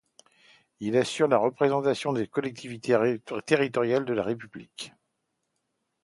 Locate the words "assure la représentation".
0.97-2.11